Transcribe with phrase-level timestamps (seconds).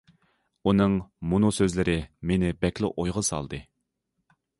[0.69, 0.93] ئۇنىڭ
[1.33, 1.95] مۇنۇ سۆزلىرى
[2.31, 3.61] مېنى بەكلا ئويغا سالدى.